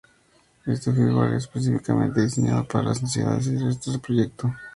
Este 0.65 0.91
firmware 0.91 1.29
fue 1.29 1.37
específicamente 1.37 2.21
diseñado 2.23 2.67
para 2.67 2.85
las 2.85 3.03
necesidades 3.03 3.45
y 3.45 3.57
retos 3.59 3.85
del 3.93 4.01
proyecto. 4.01 4.51